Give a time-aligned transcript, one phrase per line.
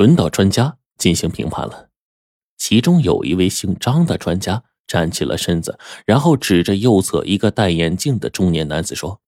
[0.00, 1.90] 轮到专家进行评判了。
[2.56, 9.20] 其中有一位姓张的专家站起了身子，然后指着右侧一个戴眼镜的中年男子说：“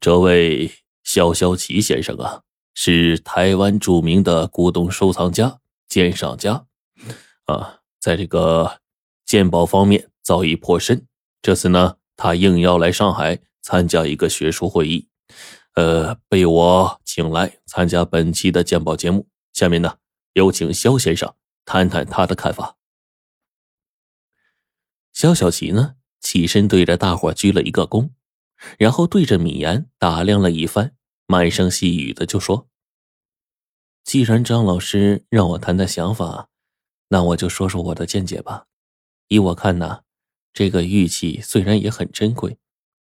[0.00, 0.72] 这位
[1.04, 2.40] 肖肖奇先生啊，
[2.72, 6.64] 是台湾著名的古董收藏家、鉴赏家，
[7.44, 8.80] 啊，在这个
[9.26, 11.06] 鉴宝方面造诣颇深。
[11.42, 15.07] 这次呢，他应邀来上海参加一个学术会议，
[15.78, 19.28] 呃，被我请来参加本期的鉴宝节目。
[19.52, 19.98] 下面呢，
[20.32, 21.32] 有请肖先生。”
[21.64, 22.76] 谈谈他的看法。
[25.12, 28.10] 肖小琪呢，起身对着大伙鞠了一个躬，
[28.76, 30.96] 然后对着米言打量了一番，
[31.26, 32.68] 满声细语的就说
[34.02, 36.48] ：“既然张老师让我谈谈想法，
[37.10, 38.66] 那我就说说我的见解吧。
[39.28, 40.00] 依我看呢，
[40.52, 42.58] 这个玉器虽然也很珍贵，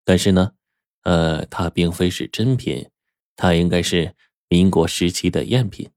[0.05, 0.53] 但是呢，
[1.02, 2.88] 呃，它并非是真品，
[3.37, 4.15] 它应该是
[4.48, 5.91] 民国时期的赝品。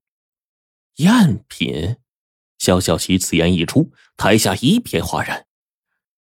[0.97, 1.97] 赝品。”
[2.57, 5.45] 肖小琪此言一出，台下一片哗然，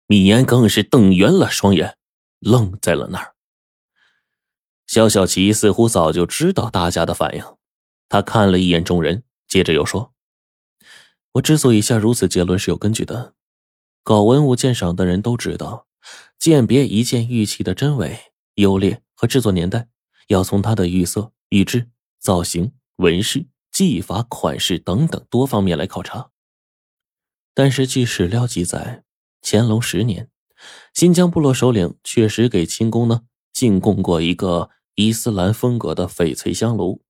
[0.07, 1.99] 米言更是瞪圆了双眼，
[2.39, 3.35] 愣在了那儿。
[4.87, 7.45] 肖小琪似乎早就知道大家的反应，
[8.09, 10.15] 他看了一眼众人，接着又说
[11.35, 13.35] ：“我之所以下如此结论是有根据的。
[14.05, 15.89] 搞文物鉴赏的人都知道，
[16.39, 19.89] 鉴别一件玉器的真伪、优劣和制作年代，
[20.29, 26.33] 要从它的玉色、玉质、造型、纹饰。”技法、款式等等多方面来考察。
[27.55, 29.05] 但是据史料记载，
[29.41, 30.29] 乾隆十年，
[30.93, 37.05] 新疆部落首领确实给清宫呢进贡过一个伊斯兰风格的翡翠香炉，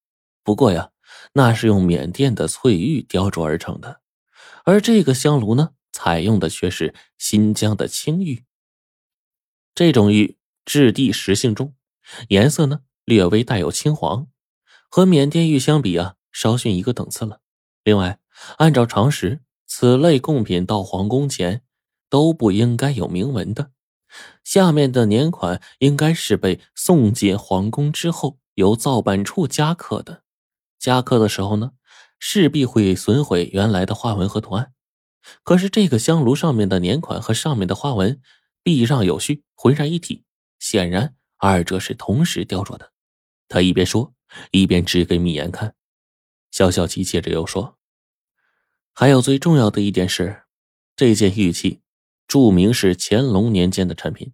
[0.45, 0.91] 不过呀，
[1.33, 4.03] 那是用缅甸的翠玉雕琢而成的，
[4.65, 8.45] 而这个香炉呢，采用的却是新疆的青玉。
[9.75, 10.37] 这种玉
[10.71, 11.75] 质地实性重，
[12.29, 14.29] 颜色呢略微带有青黄，
[14.89, 16.15] 和缅甸玉相比啊。
[16.31, 17.41] 稍逊一个等次了。
[17.83, 18.21] 另外，
[18.59, 21.63] 按照常识，此类贡品到皇宫前
[22.09, 23.73] 都不应该有铭文的。
[24.45, 30.23] 下面的年款应该是被送进皇宫之后，由造办处加刻的。
[30.79, 31.73] 加刻的时候呢，
[32.21, 34.73] 势必会损毁原来的花纹和图案。
[35.43, 38.21] 可是这个香炉上面的年款和上面的花纹
[38.63, 40.23] 避让有序，浑然一体，
[40.61, 42.93] 显然二者是同时雕琢的。
[43.49, 44.15] 他一边说，
[44.53, 45.75] 一边指给米言看。
[46.53, 47.79] 肖小琪接着又说
[48.95, 50.43] ：“还有最重要的一点是，
[50.95, 51.81] 这件玉器
[52.29, 54.33] 注明是乾隆年间的产品，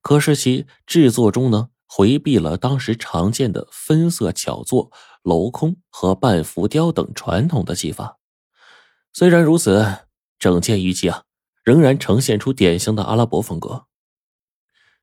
[0.00, 4.90] 可是其制作中呢，回避了当时常见的分色巧做、
[5.22, 8.18] 镂空和半浮雕等传统的技法。
[9.12, 10.06] 虽然如此，
[10.38, 11.24] 整件玉器啊，
[11.64, 13.87] 仍然呈现出典型的阿拉伯风格。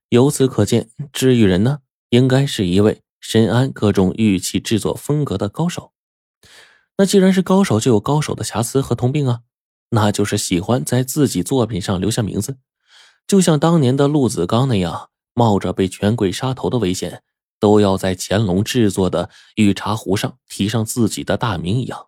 [0.10, 1.80] 由此可见，制玉人呢，
[2.10, 5.94] 应该是一位深谙各种玉器制作风格的高手。”
[6.98, 9.42] 那既然是高手，就有高手的瑕疵和通病啊，
[9.90, 12.58] 那就是喜欢在自己作品上留下名字，
[13.28, 17.22] 就像当年的陆子刚那样，冒着被权贵杀头的危险，
[17.60, 22.08] 都要在乾隆制作的御茶壶上提上自己的大名一样。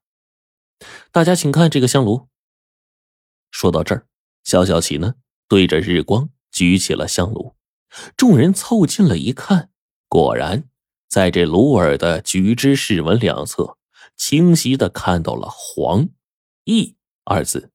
[1.11, 2.29] 大家请看这个香炉。
[3.51, 4.07] 说到这儿，
[4.45, 5.15] 肖小琪呢
[5.49, 7.56] 对着日光举起了香炉，
[8.15, 9.69] 众人凑近了一看，
[10.07, 10.69] 果然
[11.07, 13.77] 在这炉耳的菊之饰纹两侧。
[14.15, 16.09] 清晰的看到了“黄
[16.65, 17.71] 奕”二字，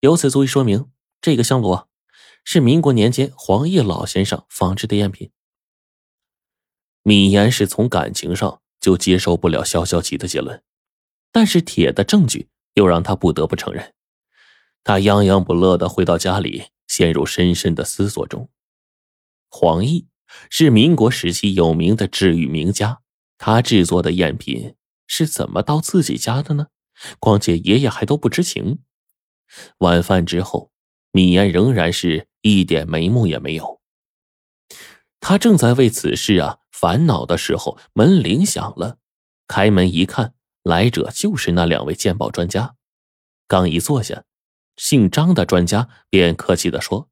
[0.00, 1.80] 由此足以说明这个香炉，
[2.44, 5.30] 是民国年间黄奕老先生仿制的赝品。
[7.02, 10.62] 米言是从感情上就接受不了肖小琪的结论，
[11.30, 13.92] 但是铁的证据又让他不得不承认。
[14.82, 18.48] 他洋洋不乐的回到家里，陷入深深的思索中。
[19.54, 20.06] 黄奕
[20.48, 23.02] 是民国时期有名的治愈名家，
[23.36, 24.74] 他制作的赝品。
[25.06, 26.68] 是怎么到自己家的呢？
[27.18, 28.78] 况且爷爷还都不知情。
[29.78, 30.72] 晚饭之后，
[31.10, 33.82] 米言仍然是一点眉目也没有。
[35.20, 38.96] 他正在为此事啊烦恼的时候，门铃响了。
[39.46, 40.32] 开门一看，
[40.62, 42.76] 来者就是那两位鉴宝专家。
[43.46, 44.24] 刚一坐下，
[44.78, 47.10] 姓张的专家便客气的说：“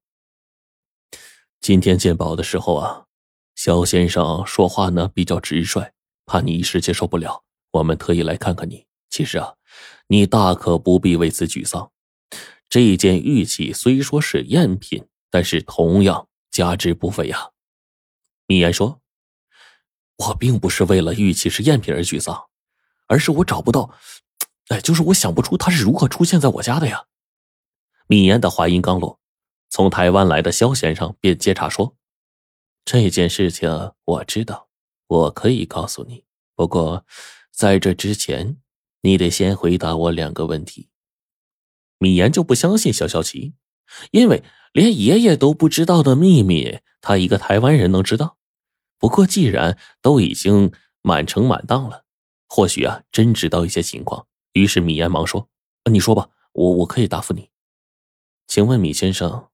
[1.60, 3.04] 今天鉴宝的时候啊，
[3.54, 5.92] 肖先生说话呢比较直率，
[6.24, 8.86] 怕你一时接受不了。”我们特意来看看你。
[9.10, 9.54] 其实啊，
[10.08, 11.92] 你大可不必为此沮丧。
[12.68, 17.50] 这件玉器虽说是赝品，但是同样价值不菲呀。
[18.46, 19.00] 米言说
[20.16, 22.46] ：“我并不是为了玉器是赝品而沮丧，
[23.06, 23.94] 而是我找不到，
[24.68, 27.04] 哎，就是我想不出它是如何出现在我家的呀。”
[28.08, 29.19] 米言的话音刚落，
[29.70, 31.96] 从台湾来的肖先生便接茬说
[32.84, 34.68] ：“这件事情我知道，
[35.06, 36.24] 我可以告诉你，
[36.54, 37.06] 不过。”
[37.52, 38.56] 在这之前，
[39.02, 40.88] 你得先回答我两个问题。
[41.98, 43.52] 米言就不相信肖小琪，
[44.12, 48.38] 因为连爷爷都不知道的秘密，他一个台湾人能知道。
[48.98, 50.72] 不过既然都已经
[51.02, 52.06] 满城满当了，
[52.48, 54.26] 或许啊真知道一些情况。
[54.54, 55.50] 于是米言忙说
[55.92, 57.50] ：“你说吧，我我可以答复你。
[58.46, 59.50] 请问米先生，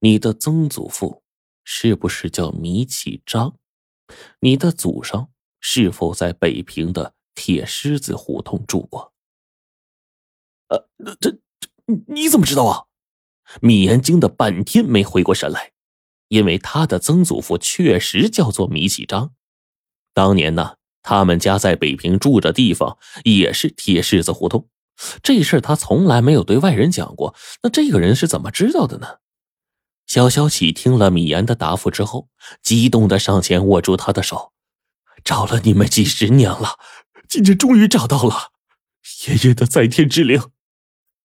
[0.00, 1.22] 你的曾祖父
[1.64, 3.56] 是不是叫米启章？
[4.40, 5.30] 你的祖上
[5.60, 9.12] 是否在北平的铁狮子胡同住过？”
[10.68, 10.88] 呃，
[11.20, 11.68] 这这
[12.06, 12.84] 你怎么知道啊？
[13.60, 15.72] 米言惊得半天没回过神来，
[16.28, 19.34] 因为他的曾祖父确实叫做米启章。
[20.12, 20.76] 当年呢。
[21.08, 24.68] 他们家在北平住的地方也是铁狮子胡同，
[25.22, 27.32] 这事他从来没有对外人讲过。
[27.62, 29.18] 那这个人是怎么知道的呢？
[30.06, 32.28] 小小启听了米言的答复之后，
[32.62, 34.52] 激动的上前握住他的手
[35.24, 36.78] ：“找了你们几十年了，
[37.28, 38.52] 今天终于找到了，
[39.26, 40.50] 爷爷的在天之灵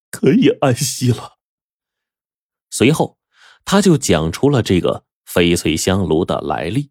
[0.09, 1.37] 可以安息了。”
[2.71, 3.19] 随后，
[3.63, 6.89] 他就讲出了这个翡翠香炉的来历。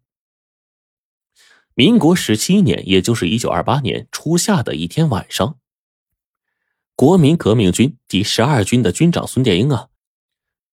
[1.73, 5.59] 民国十七年，也就是一九二八年初夏的一天晚上，
[6.95, 9.89] 国民革命军第十二军的军长孙殿英啊，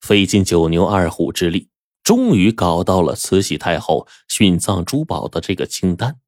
[0.01, 1.69] 费尽九牛二虎之力，
[2.03, 6.19] 终于搞到了慈禧太后殉葬珠宝的这个清单。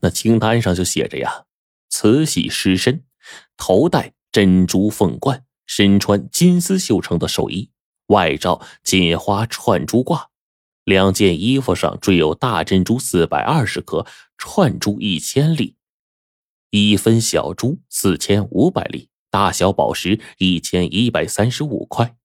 [0.00, 1.44] 那清单上就写着呀：
[1.88, 3.04] 慈禧尸身，
[3.56, 7.70] 头戴珍珠凤冠，身穿金丝绣成的寿衣，
[8.06, 10.30] 外罩锦花串珠挂。
[10.84, 14.06] 两件衣服上缀有大珍珠四百二十颗，
[14.36, 15.76] 串珠一千粒，
[16.70, 22.16] 一分小珠四千五百粒，大小宝石一千一百三十五块。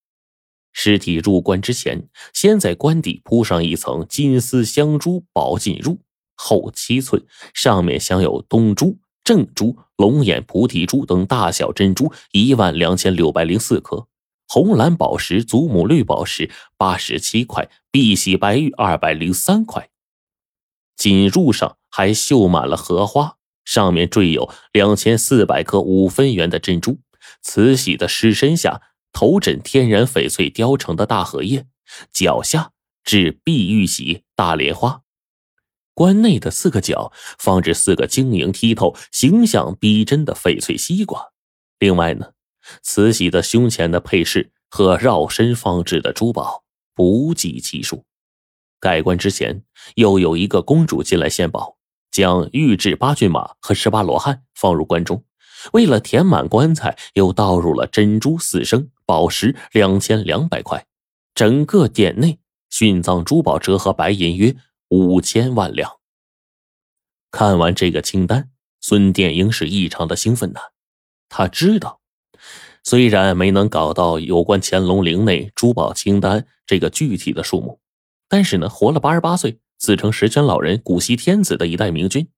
[0.78, 5.98] 尸体入棺之前，先在棺底铺上一层金丝镶珠宝锦褥，
[6.36, 14.08] 厚七寸，上面镶有东珠、正珠、龙眼、菩提珠等大小珍珠一万两千六百零四颗。
[14.48, 19.90] 红蓝宝石、祖母绿宝石八十七块，碧玺白玉二百零三块，
[20.98, 27.00] 锦褥上还绣满了荷花，上面缀有两千四百颗五分圆的珍珠。
[27.42, 28.82] 慈禧的尸身下，
[29.16, 31.66] 头枕天然翡翠雕成的大荷叶，
[32.12, 32.72] 脚下
[33.06, 35.04] 置碧玉玺大莲花。
[35.94, 41.32] 棺内的四个角放置四个晶莹剔透、形象逼真的翡翠西瓜。
[41.80, 42.34] 另外呢？
[42.82, 48.04] 慈禧的胸前的配饰和绕身放置的珠宝不计其数。
[48.82, 49.64] 盖棺之前，
[49.96, 51.78] 又有一个公主进来献宝，
[52.12, 55.24] 将御制八骏马和十八罗汉放入棺中。
[55.72, 60.86] 为了填满棺材，又倒入了珍珠四升，宝石两千两百块。
[61.34, 62.40] 整个殿内
[62.72, 64.56] 殉葬珠宝折合白银约
[64.88, 65.92] 五千万两。
[67.30, 68.50] 看完这个清单，
[68.80, 70.60] 孙殿英是异常的兴奋呐，
[71.28, 72.00] 他知道。
[72.84, 77.82] 虽然没能搞到有关乾隆陵内珠宝清单这个具体的数目，
[78.30, 82.30] 但是呢，活了八十八岁，自称十全老人、古稀天子的一代明君，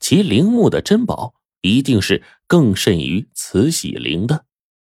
[0.00, 4.46] 其陵墓的珍宝一定是更甚于慈禧陵的，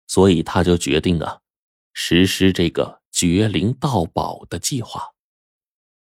[0.08, 1.42] 所以他就决定啊，
[1.94, 5.17] 实施这个绝灵盗宝的计划。